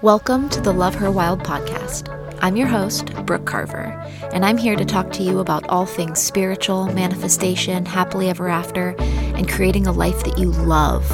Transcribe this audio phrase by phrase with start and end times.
[0.00, 2.06] Welcome to the Love Her Wild podcast.
[2.40, 3.86] I'm your host, Brooke Carver,
[4.32, 8.94] and I'm here to talk to you about all things spiritual, manifestation, happily ever after,
[9.00, 11.04] and creating a life that you love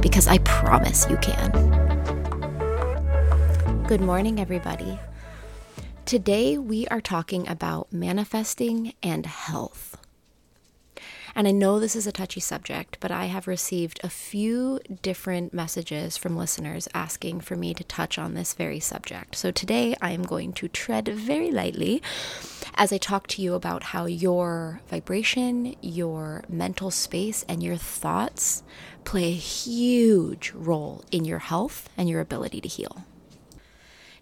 [0.00, 1.50] because I promise you can.
[3.88, 5.00] Good morning, everybody.
[6.06, 9.99] Today we are talking about manifesting and health.
[11.34, 15.54] And I know this is a touchy subject, but I have received a few different
[15.54, 19.36] messages from listeners asking for me to touch on this very subject.
[19.36, 22.02] So today I am going to tread very lightly
[22.74, 28.62] as I talk to you about how your vibration, your mental space, and your thoughts
[29.04, 33.04] play a huge role in your health and your ability to heal.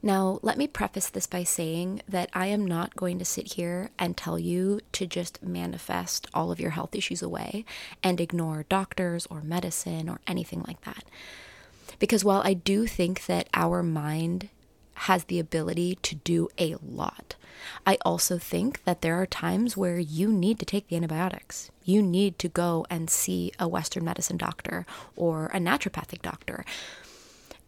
[0.00, 3.90] Now, let me preface this by saying that I am not going to sit here
[3.98, 7.64] and tell you to just manifest all of your health issues away
[8.02, 11.04] and ignore doctors or medicine or anything like that.
[11.98, 14.50] Because while I do think that our mind
[14.94, 17.34] has the ability to do a lot,
[17.84, 21.72] I also think that there are times where you need to take the antibiotics.
[21.84, 24.86] You need to go and see a Western medicine doctor
[25.16, 26.64] or a naturopathic doctor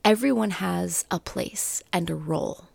[0.04, 2.66] everyone has a place and a role.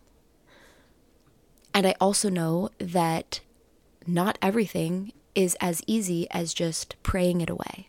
[1.74, 3.40] And I also know that
[4.06, 7.88] not everything is as easy as just praying it away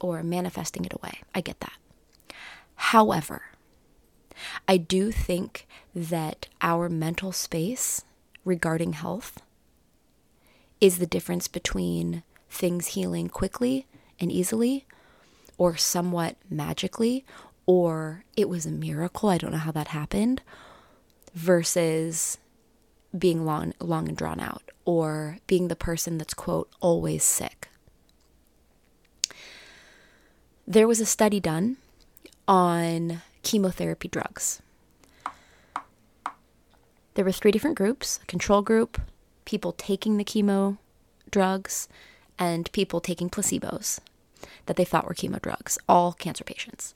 [0.00, 1.22] or manifesting it away.
[1.34, 1.72] I get that.
[2.76, 3.42] However,
[4.68, 8.04] I do think that our mental space
[8.44, 9.42] regarding health
[10.80, 13.86] is the difference between things healing quickly
[14.20, 14.86] and easily
[15.56, 17.24] or somewhat magically
[17.66, 20.42] or it was a miracle, I don't know how that happened,
[21.34, 22.38] versus
[23.16, 27.68] being long, long and drawn out, or being the person that's, quote, always sick.
[30.66, 31.76] There was a study done
[32.48, 34.60] on chemotherapy drugs.
[37.14, 39.00] There were three different groups a control group,
[39.44, 40.78] people taking the chemo
[41.30, 41.88] drugs,
[42.38, 44.00] and people taking placebos
[44.66, 46.94] that they thought were chemo drugs, all cancer patients.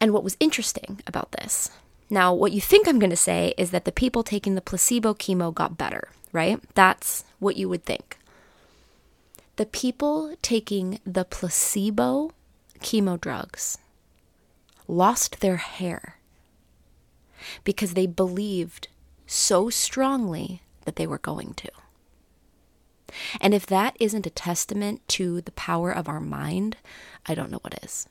[0.00, 1.70] And what was interesting about this,
[2.10, 5.12] now, what you think I'm going to say is that the people taking the placebo
[5.12, 6.58] chemo got better, right?
[6.74, 8.18] That's what you would think.
[9.56, 12.32] The people taking the placebo
[12.80, 13.76] chemo drugs
[14.86, 16.16] lost their hair
[17.62, 18.88] because they believed
[19.26, 21.70] so strongly that they were going to.
[23.40, 26.78] And if that isn't a testament to the power of our mind,
[27.26, 28.06] I don't know what is.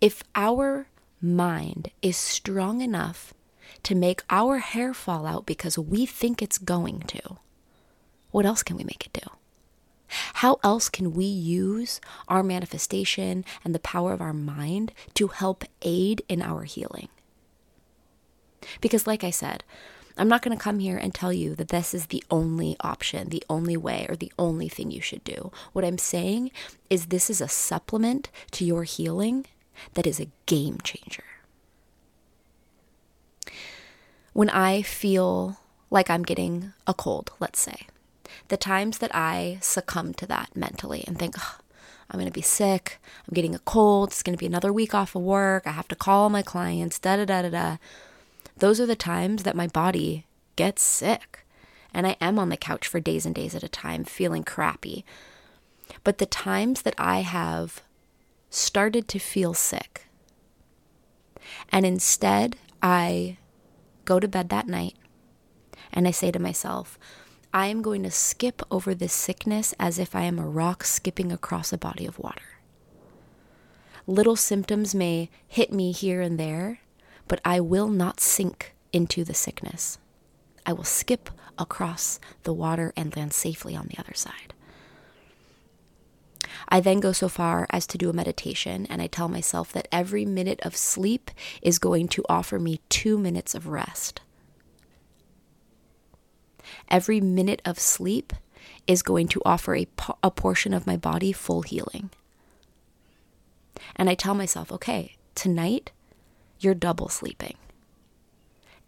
[0.00, 0.86] If our
[1.20, 3.34] mind is strong enough
[3.82, 7.38] to make our hair fall out because we think it's going to,
[8.30, 9.30] what else can we make it do?
[10.34, 15.64] How else can we use our manifestation and the power of our mind to help
[15.82, 17.08] aid in our healing?
[18.80, 19.62] Because, like I said,
[20.16, 23.28] I'm not going to come here and tell you that this is the only option,
[23.28, 25.50] the only way, or the only thing you should do.
[25.72, 26.50] What I'm saying
[26.90, 29.46] is this is a supplement to your healing
[29.94, 31.24] that is a game changer.
[34.32, 35.58] When I feel
[35.90, 37.86] like I'm getting a cold, let's say,
[38.48, 41.58] the times that I succumb to that mentally and think, oh,
[42.10, 44.94] I'm going to be sick, I'm getting a cold, it's going to be another week
[44.94, 47.76] off of work, I have to call my clients, da da da da da.
[48.56, 50.26] Those are the times that my body
[50.56, 51.44] gets sick.
[51.92, 55.04] And I am on the couch for days and days at a time feeling crappy.
[56.04, 57.82] But the times that I have
[58.50, 60.08] started to feel sick.
[61.70, 63.38] And instead, I
[64.04, 64.94] go to bed that night
[65.92, 66.98] and I say to myself,
[67.52, 71.32] I am going to skip over this sickness as if I am a rock skipping
[71.32, 72.58] across a body of water.
[74.06, 76.80] Little symptoms may hit me here and there,
[77.28, 79.98] but I will not sink into the sickness.
[80.66, 84.54] I will skip across the water and land safely on the other side.
[86.70, 89.88] I then go so far as to do a meditation and I tell myself that
[89.90, 91.30] every minute of sleep
[91.62, 94.20] is going to offer me two minutes of rest.
[96.88, 98.32] Every minute of sleep
[98.86, 99.86] is going to offer a,
[100.22, 102.10] a portion of my body full healing.
[103.96, 105.90] And I tell myself, okay, tonight
[106.60, 107.56] you're double sleeping.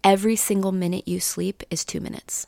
[0.04, 2.46] Every single minute you sleep is two minutes.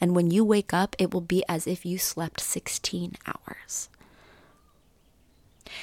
[0.00, 3.88] And when you wake up, it will be as if you slept 16 hours.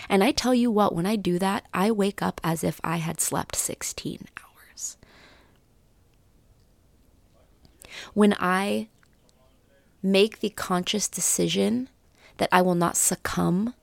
[0.10, 2.98] And I tell you what, when I do that, I wake up as if I
[2.98, 4.98] had slept 16 hours.
[8.14, 8.88] When I
[10.02, 11.90] make the conscious decision
[12.38, 13.74] that I will not succumb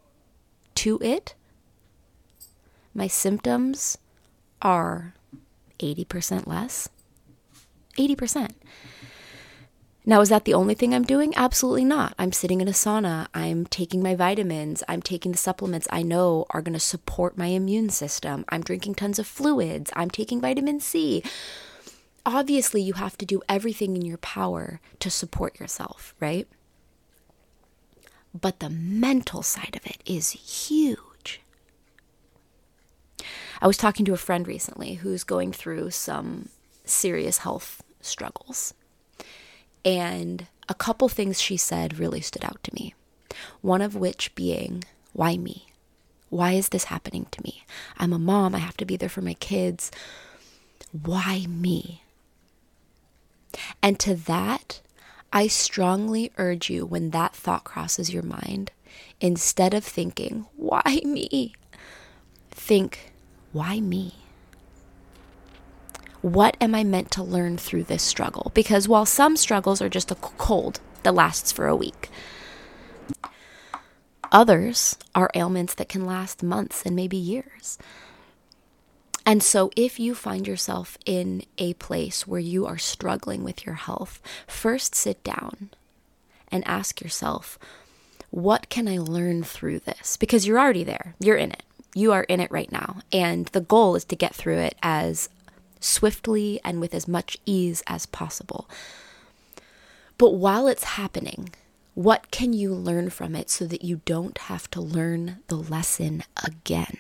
[0.77, 1.35] to it,
[2.95, 3.99] my symptoms
[4.61, 5.15] are
[5.79, 6.89] 80% less.
[7.99, 8.53] 80%.
[10.05, 11.33] Now, is that the only thing I'm doing?
[11.37, 12.15] Absolutely not.
[12.19, 13.29] I'm sitting in a sauna.
[13.35, 14.83] I'm taking my vitamins.
[14.89, 18.45] I'm taking the supplements I know are going to support my immune system.
[18.49, 19.93] I'm drinking tons of fluids.
[19.95, 21.23] I'm taking vitamin C.
[22.27, 26.49] Obviously, you have to do everything in your power to support yourself, right?
[28.39, 31.43] But the mental side of it is huge.
[33.61, 36.49] I was talking to a friend recently who's going through some
[36.85, 38.75] serious health struggles
[39.85, 42.95] and a couple things she said really stood out to me.
[43.61, 45.67] One of which being, why me?
[46.31, 47.65] Why is this happening to me?
[47.99, 48.55] I'm a mom.
[48.55, 49.91] I have to be there for my kids.
[50.91, 52.03] Why me?
[53.83, 54.81] And to that,
[55.33, 58.71] I strongly urge you when that thought crosses your mind,
[59.21, 61.55] instead of thinking, why me?
[62.51, 63.13] Think,
[63.53, 64.15] why me?
[66.23, 68.53] What am I meant to learn through this struggle?
[68.55, 72.09] Because while some struggles are just a cold that lasts for a week,
[74.31, 77.77] others are ailments that can last months and maybe years.
[79.27, 83.77] And so, if you find yourself in a place where you are struggling with your
[83.77, 85.71] health, first sit down
[86.51, 87.59] and ask yourself,
[88.31, 90.17] what can I learn through this?
[90.17, 91.63] Because you're already there, you're in it.
[91.95, 93.01] You are in it right now.
[93.13, 95.29] And the goal is to get through it as
[95.85, 98.69] swiftly and with as much ease as possible.
[100.19, 101.51] But while it's happening,
[101.95, 106.23] what can you learn from it so that you don't have to learn the lesson
[106.43, 106.97] again?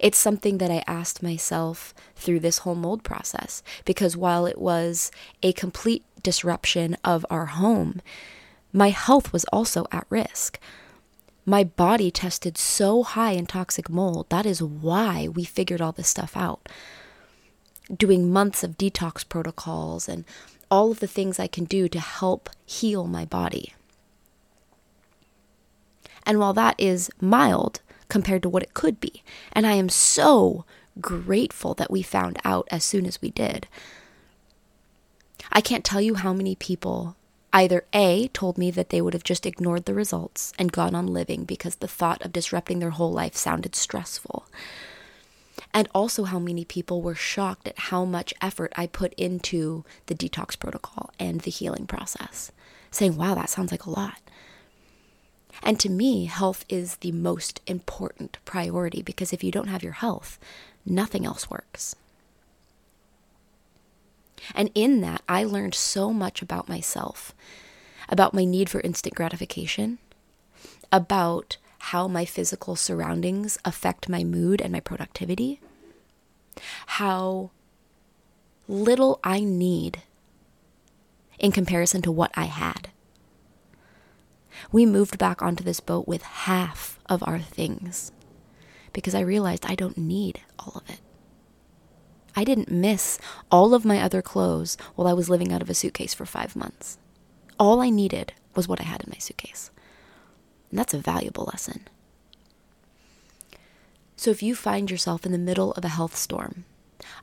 [0.00, 5.10] It's something that I asked myself through this whole mold process because while it was
[5.42, 8.02] a complete disruption of our home,
[8.72, 10.58] my health was also at risk
[11.48, 14.26] my body tested so high in toxic mold.
[14.28, 16.68] That is why we figured all this stuff out.
[17.94, 20.26] Doing months of detox protocols and
[20.70, 23.72] all of the things I can do to help heal my body.
[26.24, 27.80] And while that is mild
[28.10, 30.66] compared to what it could be, and I am so
[31.00, 33.66] grateful that we found out as soon as we did,
[35.50, 37.16] I can't tell you how many people
[37.58, 41.08] either A, told me that they would have just ignored the results and gone on
[41.08, 44.46] living because the thought of disrupting their whole life sounded stressful.
[45.74, 50.14] And also, how many people were shocked at how much effort I put into the
[50.14, 52.52] detox protocol and the healing process,
[52.92, 54.20] saying, wow, that sounds like a lot.
[55.64, 59.94] And to me, health is the most important priority because if you don't have your
[59.94, 60.38] health,
[60.86, 61.96] nothing else works.
[64.54, 67.34] And in that, I learned so much about myself,
[68.08, 69.98] about my need for instant gratification,
[70.92, 75.60] about how my physical surroundings affect my mood and my productivity,
[76.86, 77.50] how
[78.66, 80.02] little I need
[81.38, 82.90] in comparison to what I had.
[84.72, 88.12] We moved back onto this boat with half of our things
[88.92, 91.00] because I realized I don't need all of it.
[92.38, 93.18] I didn't miss
[93.50, 96.54] all of my other clothes while I was living out of a suitcase for five
[96.54, 96.96] months.
[97.58, 99.72] All I needed was what I had in my suitcase.
[100.70, 101.88] And that's a valuable lesson.
[104.14, 106.64] So if you find yourself in the middle of a health storm,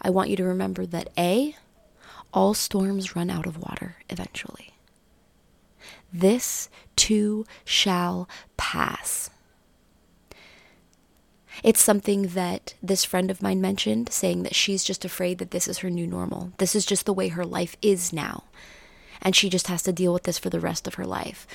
[0.02, 1.56] I want you to remember that A,
[2.34, 4.74] all storms run out of water eventually.
[6.12, 9.30] This too shall pass.
[11.64, 15.68] It's something that this friend of mine mentioned, saying that she's just afraid that this
[15.68, 16.52] is her new normal.
[16.58, 18.44] This is just the way her life is now.
[19.22, 21.48] And she just has to deal with this for the rest of her life.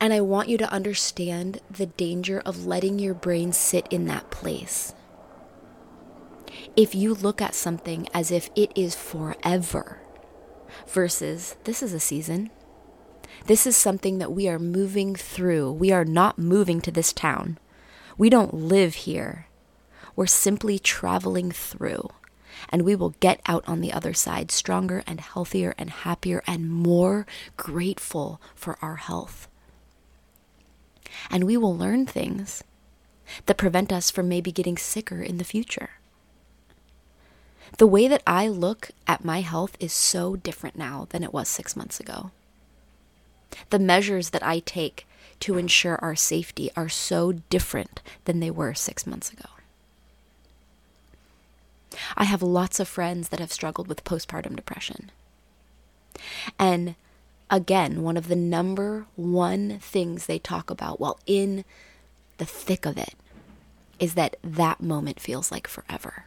[0.00, 4.30] And I want you to understand the danger of letting your brain sit in that
[4.30, 4.94] place.
[6.74, 10.00] If you look at something as if it is forever
[10.86, 12.50] versus this is a season,
[13.46, 15.72] this is something that we are moving through.
[15.72, 17.58] We are not moving to this town.
[18.18, 19.46] We don't live here.
[20.14, 22.10] We're simply traveling through.
[22.70, 26.70] And we will get out on the other side stronger and healthier and happier and
[26.70, 29.46] more grateful for our health.
[31.30, 32.64] And we will learn things
[33.44, 35.90] that prevent us from maybe getting sicker in the future.
[37.78, 41.48] The way that I look at my health is so different now than it was
[41.48, 42.30] six months ago.
[43.70, 45.06] The measures that I take
[45.40, 49.48] to ensure our safety are so different than they were six months ago.
[52.16, 55.10] I have lots of friends that have struggled with postpartum depression.
[56.58, 56.94] And
[57.50, 61.64] again, one of the number one things they talk about while in
[62.38, 63.14] the thick of it
[63.98, 66.24] is that that moment feels like forever.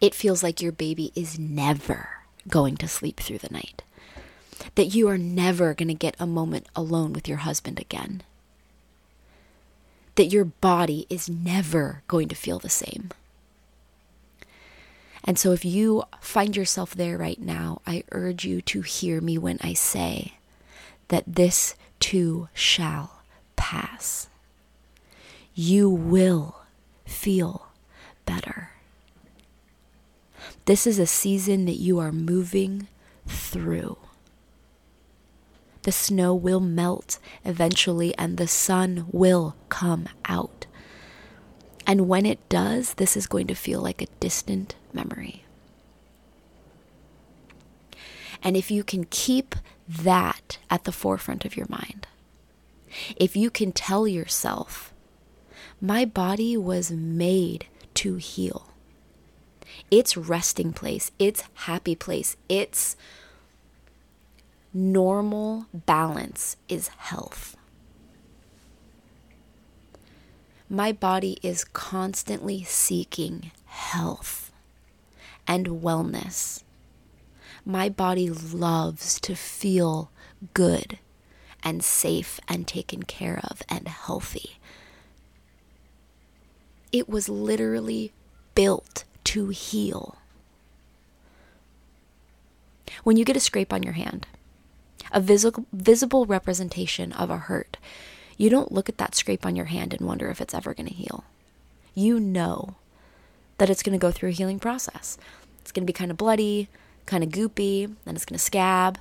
[0.00, 2.10] It feels like your baby is never
[2.46, 3.82] going to sleep through the night.
[4.74, 8.22] That you are never going to get a moment alone with your husband again.
[10.16, 13.10] That your body is never going to feel the same.
[15.24, 19.36] And so, if you find yourself there right now, I urge you to hear me
[19.36, 20.34] when I say
[21.08, 23.20] that this too shall
[23.56, 24.28] pass.
[25.54, 26.62] You will
[27.04, 27.66] feel
[28.24, 28.70] better.
[30.64, 32.88] This is a season that you are moving
[33.26, 33.98] through.
[35.88, 40.66] The snow will melt eventually and the sun will come out.
[41.86, 45.46] And when it does, this is going to feel like a distant memory.
[48.42, 49.54] And if you can keep
[49.88, 52.06] that at the forefront of your mind,
[53.16, 54.92] if you can tell yourself,
[55.80, 58.74] my body was made to heal,
[59.90, 62.94] its resting place, its happy place, its
[64.78, 67.56] normal balance is health.
[70.70, 74.52] My body is constantly seeking health
[75.48, 76.62] and wellness.
[77.64, 80.10] My body loves to feel
[80.54, 80.98] good
[81.64, 84.58] and safe and taken care of and healthy.
[86.92, 88.12] It was literally
[88.54, 90.18] built to heal.
[93.02, 94.26] When you get a scrape on your hand,
[95.12, 97.76] a visible, visible representation of a hurt,
[98.36, 100.88] you don't look at that scrape on your hand and wonder if it's ever going
[100.88, 101.24] to heal.
[101.94, 102.76] You know
[103.58, 105.18] that it's going to go through a healing process.
[105.60, 106.68] It's going to be kind of bloody,
[107.06, 108.98] kind of goopy, then it's going to scab,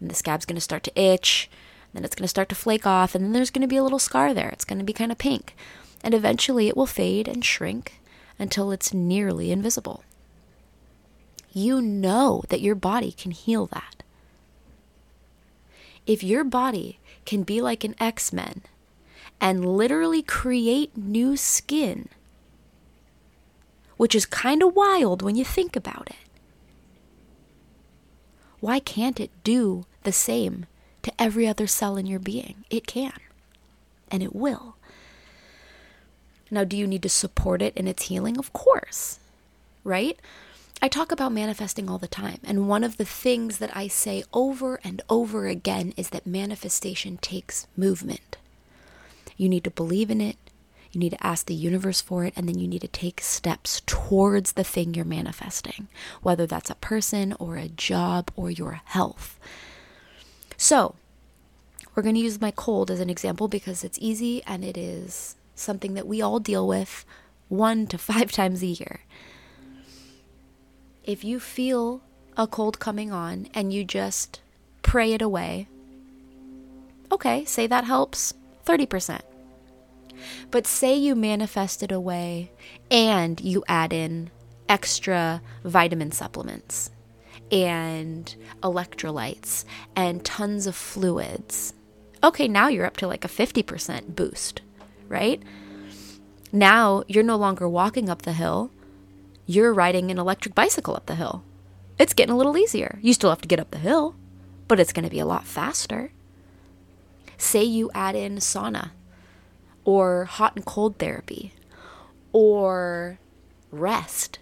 [0.00, 1.50] and the scab's going to start to itch,
[1.92, 3.82] then it's going to start to flake off, and then there's going to be a
[3.82, 4.48] little scar there.
[4.48, 5.54] It's going to be kind of pink.
[6.02, 8.00] And eventually it will fade and shrink
[8.38, 10.02] until it's nearly invisible.
[11.52, 14.02] You know that your body can heal that.
[16.10, 18.62] If your body can be like an X Men
[19.40, 22.08] and literally create new skin,
[23.96, 26.16] which is kind of wild when you think about it.
[28.58, 30.66] Why can't it do the same
[31.02, 32.64] to every other cell in your being?
[32.70, 33.20] It can,
[34.10, 34.74] and it will.
[36.50, 38.36] Now, do you need to support it in its healing?
[38.36, 39.20] Of course,
[39.84, 40.18] right?
[40.82, 44.24] I talk about manifesting all the time, and one of the things that I say
[44.32, 48.38] over and over again is that manifestation takes movement.
[49.36, 50.38] You need to believe in it,
[50.90, 53.82] you need to ask the universe for it, and then you need to take steps
[53.84, 55.88] towards the thing you're manifesting,
[56.22, 59.38] whether that's a person or a job or your health.
[60.56, 60.94] So,
[61.94, 65.36] we're going to use my cold as an example because it's easy and it is
[65.54, 67.04] something that we all deal with
[67.48, 69.00] one to five times a year
[71.10, 72.00] if you feel
[72.36, 74.40] a cold coming on and you just
[74.82, 75.66] pray it away,
[77.10, 78.32] okay, say that helps
[78.64, 79.20] 30%.
[80.52, 82.52] But say you manifest it away
[82.92, 84.30] and you add in
[84.68, 86.90] extra vitamin supplements
[87.50, 89.64] and electrolytes
[89.96, 91.74] and tons of fluids.
[92.22, 94.62] Okay, now you're up to like a 50% boost,
[95.08, 95.42] right?
[96.52, 98.70] Now you're no longer walking up the hill
[99.50, 101.42] you're riding an electric bicycle up the hill.
[101.98, 103.00] It's getting a little easier.
[103.02, 104.14] You still have to get up the hill,
[104.68, 106.12] but it's going to be a lot faster.
[107.36, 108.90] Say you add in sauna
[109.84, 111.52] or hot and cold therapy
[112.32, 113.18] or
[113.72, 114.38] rest.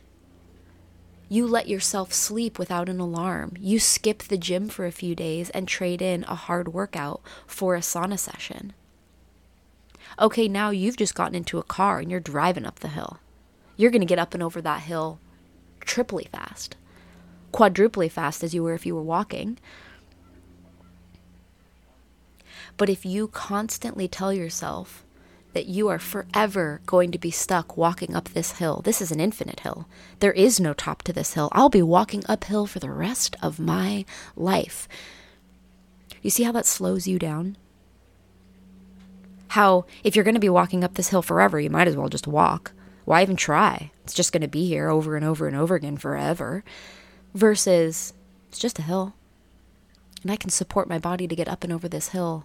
[1.30, 3.54] You let yourself sleep without an alarm.
[3.58, 7.74] You skip the gym for a few days and trade in a hard workout for
[7.74, 8.74] a sauna session.
[10.18, 13.20] Okay, now you've just gotten into a car and you're driving up the hill
[13.78, 15.18] you're going to get up and over that hill
[15.80, 16.76] triply fast,
[17.52, 19.58] quadruply fast as you were if you were walking.
[22.76, 25.04] But if you constantly tell yourself
[25.54, 29.20] that you are forever going to be stuck walking up this hill, this is an
[29.20, 29.88] infinite hill.
[30.18, 31.48] There is no top to this hill.
[31.52, 34.04] I'll be walking uphill for the rest of my
[34.36, 34.88] life.
[36.20, 37.56] You see how that slows you down?
[39.48, 42.08] How, if you're going to be walking up this hill forever, you might as well
[42.08, 42.72] just walk.
[43.08, 43.90] Why even try?
[44.04, 46.62] It's just going to be here over and over and over again forever.
[47.32, 48.12] Versus,
[48.50, 49.14] it's just a hill.
[50.20, 52.44] And I can support my body to get up and over this hill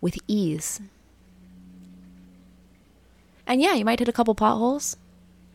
[0.00, 0.80] with ease.
[3.46, 4.96] And yeah, you might hit a couple potholes.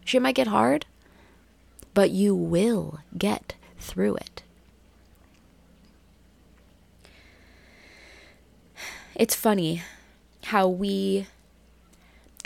[0.05, 0.85] Shit might get hard.
[1.95, 4.43] But you will get through it.
[9.15, 9.81] It's funny
[10.43, 11.25] how we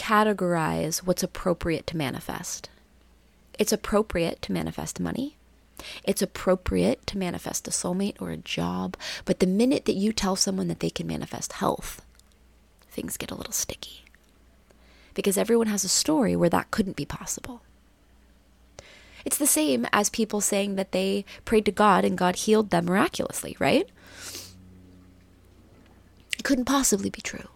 [0.03, 2.69] categorize what's appropriate to manifest.
[3.57, 5.37] It's appropriate to manifest money.
[6.03, 8.97] It's appropriate to manifest a soulmate or a job.
[9.23, 12.01] But the minute that you tell someone that they can manifest health,
[12.91, 14.03] things get a little sticky.
[15.13, 17.61] Because everyone has a story where that couldn't be possible.
[19.23, 22.85] It's the same as people saying that they prayed to God and God healed them
[22.85, 23.89] miraculously, right?
[26.37, 27.47] It couldn't possibly be true.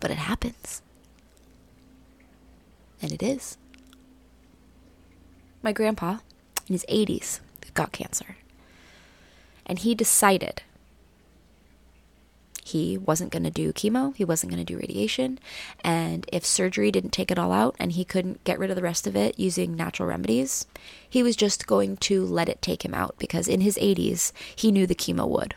[0.00, 0.82] But it happens.
[3.00, 3.56] And it is.
[5.62, 6.18] My grandpa,
[6.66, 7.40] in his 80s,
[7.74, 8.36] got cancer.
[9.66, 10.62] And he decided
[12.68, 15.38] he wasn't going to do chemo, he wasn't going to do radiation,
[15.82, 18.82] and if surgery didn't take it all out and he couldn't get rid of the
[18.82, 20.66] rest of it using natural remedies,
[21.08, 24.70] he was just going to let it take him out because in his 80s, he
[24.70, 25.54] knew the chemo would.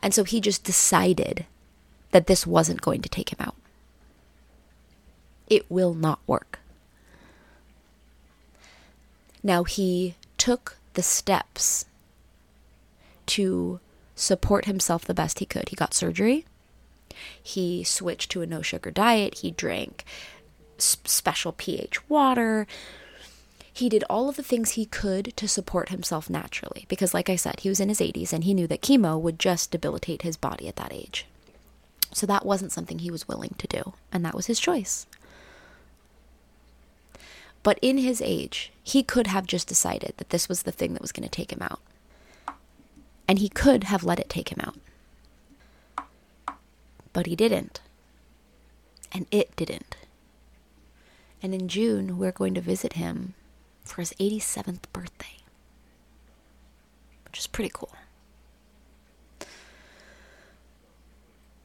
[0.00, 1.46] And so he just decided
[2.16, 3.54] that this wasn't going to take him out.
[5.48, 6.60] It will not work.
[9.42, 11.84] Now he took the steps
[13.26, 13.80] to
[14.14, 15.68] support himself the best he could.
[15.68, 16.46] He got surgery.
[17.42, 19.40] He switched to a no sugar diet.
[19.40, 20.02] He drank
[20.78, 22.66] special pH water.
[23.70, 27.36] He did all of the things he could to support himself naturally because, like I
[27.36, 30.38] said, he was in his 80s and he knew that chemo would just debilitate his
[30.38, 31.26] body at that age.
[32.16, 35.06] So that wasn't something he was willing to do, and that was his choice.
[37.62, 41.02] But in his age, he could have just decided that this was the thing that
[41.02, 41.80] was going to take him out.
[43.28, 46.06] And he could have let it take him out.
[47.12, 47.82] But he didn't.
[49.12, 49.98] And it didn't.
[51.42, 53.34] And in June, we're going to visit him
[53.84, 55.36] for his 87th birthday,
[57.26, 57.92] which is pretty cool.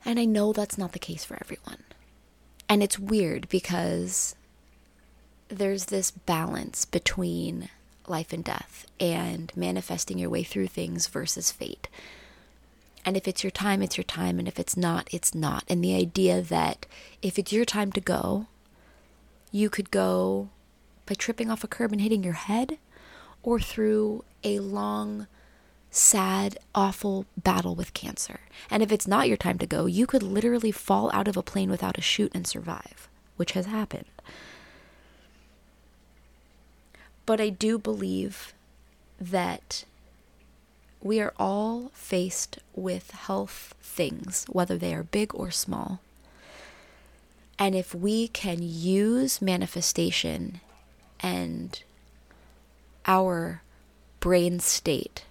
[0.03, 1.83] And I know that's not the case for everyone.
[2.67, 4.35] And it's weird because
[5.49, 7.69] there's this balance between
[8.07, 11.87] life and death and manifesting your way through things versus fate.
[13.05, 14.39] And if it's your time, it's your time.
[14.39, 15.63] And if it's not, it's not.
[15.67, 16.85] And the idea that
[17.21, 18.47] if it's your time to go,
[19.51, 20.49] you could go
[21.05, 22.77] by tripping off a curb and hitting your head
[23.43, 25.27] or through a long,
[25.91, 28.39] sad, awful battle with cancer.
[28.69, 31.43] And if it's not your time to go, you could literally fall out of a
[31.43, 34.05] plane without a chute and survive, which has happened.
[37.25, 38.53] But I do believe
[39.19, 39.83] that
[41.01, 45.99] we are all faced with health things, whether they are big or small.
[47.59, 50.61] And if we can use manifestation
[51.19, 51.81] and
[53.05, 53.61] our
[54.19, 55.25] brain state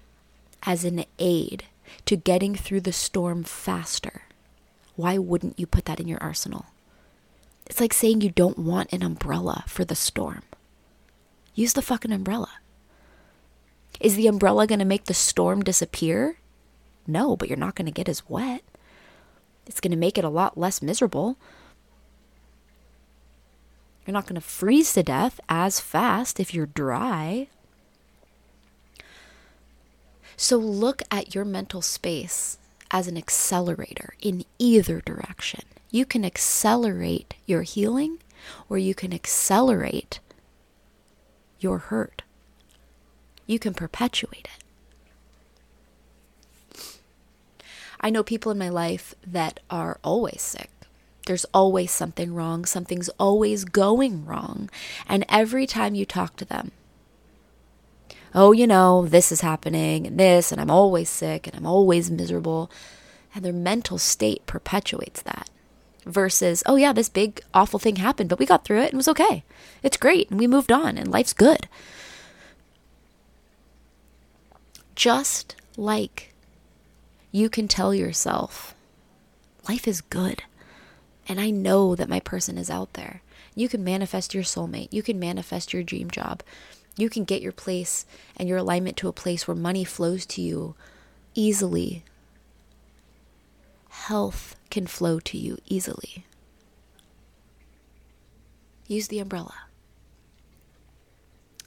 [0.62, 1.64] as an aid
[2.06, 4.22] to getting through the storm faster,
[4.96, 6.66] why wouldn't you put that in your arsenal?
[7.66, 10.42] It's like saying you don't want an umbrella for the storm.
[11.54, 12.50] Use the fucking umbrella.
[14.00, 16.38] Is the umbrella going to make the storm disappear?
[17.06, 18.62] No, but you're not going to get as wet.
[19.66, 21.36] It's going to make it a lot less miserable.
[24.06, 27.48] You're not going to freeze to death as fast if you're dry.
[30.42, 32.56] So look at your mental space
[32.90, 35.64] as an accelerator in either direction.
[35.90, 38.20] You can accelerate your healing
[38.66, 40.18] or you can accelerate
[41.58, 42.22] your hurt.
[43.46, 44.48] You can perpetuate
[46.72, 46.80] it.
[48.00, 50.70] I know people in my life that are always sick.
[51.26, 52.64] There's always something wrong.
[52.64, 54.70] Something's always going wrong.
[55.06, 56.72] And every time you talk to them,
[58.34, 62.10] oh, you know, this is happening and this, and I'm always sick and I'm always
[62.10, 62.70] miserable.
[63.34, 65.48] And their mental state perpetuates that
[66.04, 68.96] versus, oh, yeah, this big awful thing happened, but we got through it and it
[68.96, 69.44] was okay.
[69.82, 71.68] It's great and we moved on and life's good.
[74.94, 76.34] Just like
[77.32, 78.74] you can tell yourself,
[79.68, 80.42] life is good.
[81.28, 83.22] And I know that my person is out there.
[83.54, 84.92] You can manifest your soulmate.
[84.92, 86.42] You can manifest your dream job.
[86.96, 88.04] You can get your place
[88.36, 90.74] and your alignment to a place where money flows to you
[91.34, 92.04] easily.
[93.88, 96.24] Health can flow to you easily.
[98.86, 99.54] Use the umbrella.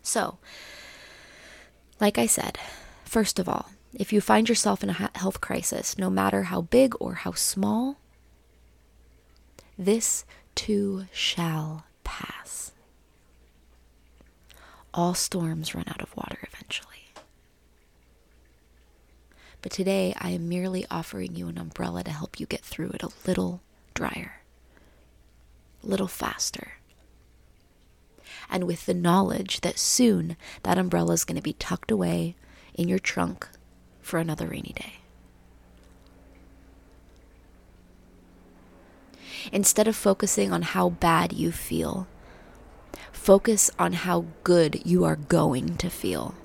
[0.01, 0.37] So,
[1.99, 2.59] like I said,
[3.05, 6.95] first of all, if you find yourself in a health crisis, no matter how big
[6.99, 7.97] or how small,
[9.77, 12.71] this too shall pass.
[14.93, 16.89] All storms run out of water eventually.
[19.61, 23.01] But today I am merely offering you an umbrella to help you get through it
[23.01, 23.61] a little
[23.93, 24.41] drier,
[25.83, 26.73] a little faster.
[28.49, 32.35] And with the knowledge that soon that umbrella is going to be tucked away
[32.75, 33.47] in your trunk
[34.01, 34.95] for another rainy day.
[39.51, 42.07] Instead of focusing on how bad you feel,
[43.23, 46.35] focus on how good you are going to feel.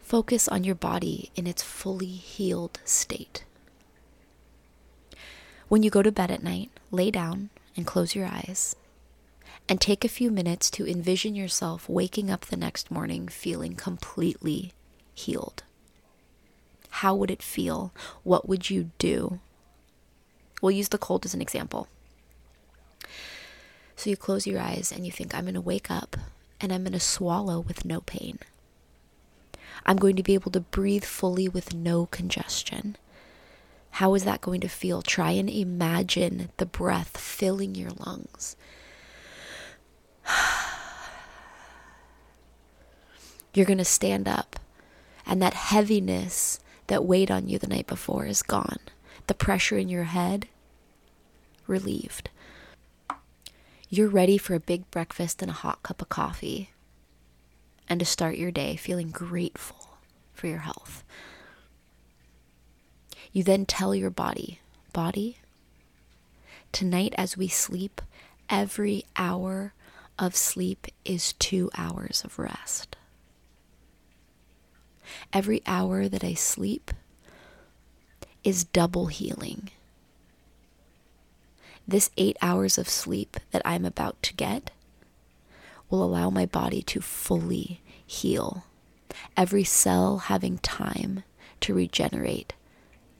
[0.00, 3.44] Focus on your body in its fully healed state.
[5.68, 8.74] When you go to bed at night, lay down and close your eyes
[9.68, 14.72] and take a few minutes to envision yourself waking up the next morning feeling completely
[15.12, 15.62] healed.
[16.88, 17.92] How would it feel?
[18.24, 19.40] What would you do?
[20.62, 21.86] We'll use the cold as an example.
[23.98, 26.16] So you close your eyes and you think, I'm going to wake up
[26.60, 28.38] and I'm going to swallow with no pain.
[29.84, 32.96] I'm going to be able to breathe fully with no congestion.
[33.90, 35.02] How is that going to feel?
[35.02, 38.54] Try and imagine the breath filling your lungs.
[43.52, 44.60] You're going to stand up,
[45.26, 48.78] and that heaviness that weighed on you the night before is gone
[49.26, 50.46] the pressure in your head
[51.66, 52.30] relieved.
[53.90, 56.70] You're ready for a big breakfast and a hot cup of coffee
[57.88, 59.96] and to start your day feeling grateful
[60.34, 61.02] for your health.
[63.32, 64.60] You then tell your body,
[64.92, 65.38] body,
[66.70, 68.02] tonight as we sleep,
[68.50, 69.72] every hour
[70.18, 72.94] of sleep is two hours of rest.
[75.32, 76.90] Every hour that I sleep
[78.44, 79.70] is double healing.
[81.88, 84.70] This eight hours of sleep that I'm about to get
[85.88, 88.64] will allow my body to fully heal,
[89.38, 91.22] every cell having time
[91.60, 92.52] to regenerate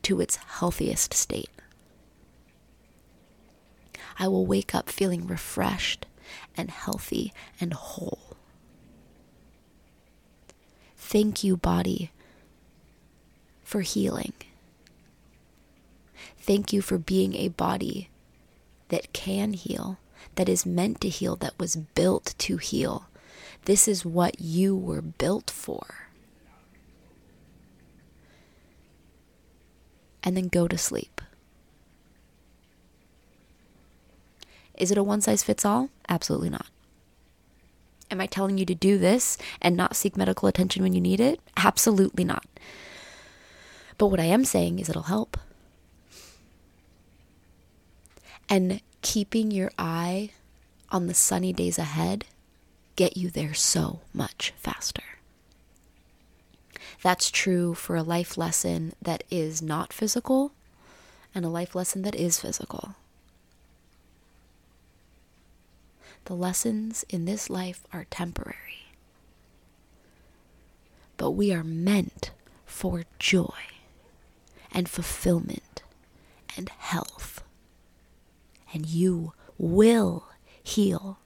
[0.03, 1.49] to its healthiest state.
[4.19, 6.05] I will wake up feeling refreshed
[6.55, 8.37] and healthy and whole.
[10.95, 12.11] Thank you, body,
[13.65, 14.35] for healing.
[16.37, 18.11] Thank you for being a body
[18.89, 19.99] that can heal,
[20.35, 23.09] that is meant to heal, that was built to heal.
[23.65, 26.09] This is what you were built for.
[30.23, 31.21] And then go to sleep.
[34.75, 35.91] Is it a one size fits all?
[36.09, 36.67] Absolutely not.
[38.11, 41.21] Am I telling you to do this and not seek medical attention when you need
[41.21, 41.41] it?
[41.57, 42.47] Absolutely not.
[43.99, 45.37] But what I am saying is it'll help
[48.49, 50.31] and keeping your eye
[50.91, 52.25] on the sunny days ahead
[52.97, 55.03] get you there so much faster.
[57.03, 60.53] That's true for a life lesson that is not physical
[61.35, 62.97] and a life lesson that is physical.
[66.25, 68.89] The lessons in this life are temporary,
[71.17, 72.33] but we are meant
[72.67, 73.55] for joy
[74.73, 75.83] and fulfillment
[76.57, 77.43] and health
[78.73, 80.29] and you will
[80.63, 81.19] heal.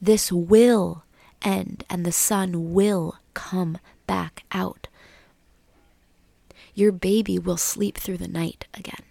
[0.00, 1.04] This will
[1.42, 4.88] end and the sun will come back out.
[6.74, 9.02] Your baby will sleep through the night again.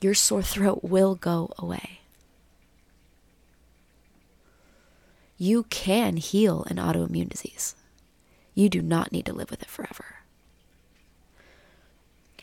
[0.00, 2.00] Your sore throat will go away.
[5.36, 7.74] You can heal an autoimmune disease.
[8.54, 10.16] You do not need to live with it forever.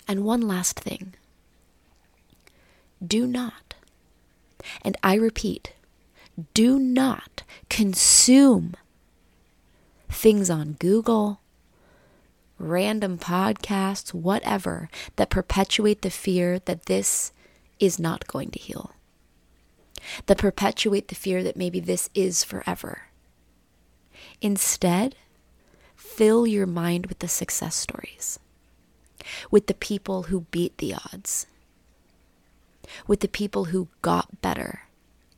[0.07, 1.13] And one last thing
[3.05, 3.75] do not,
[4.83, 5.73] and I repeat,
[6.53, 8.75] do not consume
[10.09, 11.41] things on Google,
[12.57, 17.31] random podcasts, whatever, that perpetuate the fear that this
[17.79, 18.91] is not going to heal,
[20.25, 23.03] that perpetuate the fear that maybe this is forever.
[24.41, 25.15] Instead,
[25.95, 28.39] fill your mind with the success stories,
[29.51, 31.45] with the people who beat the odds
[33.07, 34.83] with the people who got better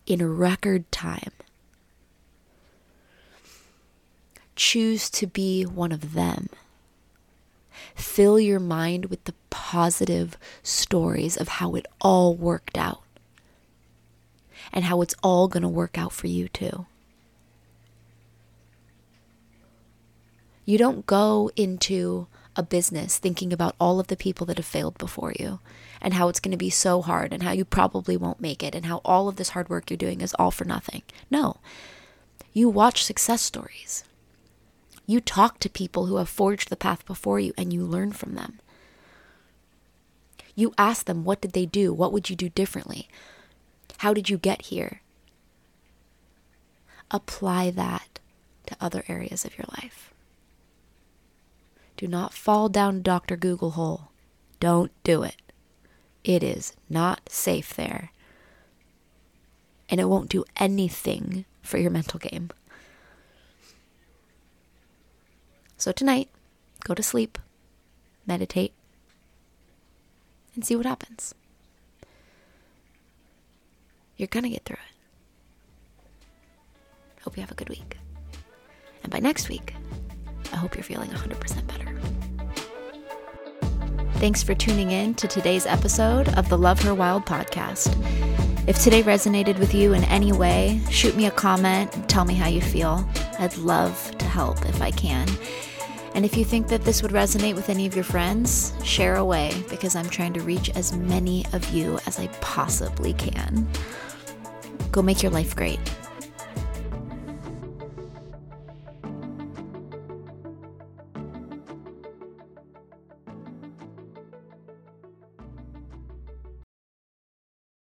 [0.05, 1.31] in record time.
[4.55, 6.49] Choose to be one of them.
[7.95, 13.01] Fill your mind with the positive stories of how it all worked out
[14.73, 16.85] and how it's all going to work out for you too.
[20.65, 24.97] You don't go into a business thinking about all of the people that have failed
[24.97, 25.59] before you
[26.01, 28.75] and how it's going to be so hard and how you probably won't make it
[28.75, 31.01] and how all of this hard work you're doing is all for nothing.
[31.29, 31.57] No.
[32.53, 34.03] You watch success stories.
[35.05, 38.35] You talk to people who have forged the path before you and you learn from
[38.35, 38.59] them.
[40.55, 41.93] You ask them, what did they do?
[41.93, 43.07] What would you do differently?
[43.99, 45.01] How did you get here?
[47.09, 48.19] Apply that
[48.67, 50.13] to other areas of your life.
[52.01, 53.37] Do not fall down Dr.
[53.37, 54.09] Google hole.
[54.59, 55.35] Don't do it.
[56.23, 58.09] It is not safe there.
[59.87, 62.49] And it won't do anything for your mental game.
[65.77, 66.29] So tonight,
[66.83, 67.37] go to sleep,
[68.25, 68.73] meditate,
[70.55, 71.35] and see what happens.
[74.17, 74.95] You're going to get through it.
[77.21, 77.97] Hope you have a good week.
[79.03, 79.75] And by next week,
[80.51, 81.90] I hope you're feeling 100% better.
[84.21, 87.89] Thanks for tuning in to today's episode of the Love Her Wild podcast.
[88.67, 92.47] If today resonated with you in any way, shoot me a comment tell me how
[92.47, 93.03] you feel.
[93.39, 95.27] I'd love to help if I can.
[96.13, 99.59] And if you think that this would resonate with any of your friends, share away
[99.71, 103.67] because I'm trying to reach as many of you as I possibly can.
[104.91, 105.79] Go make your life great.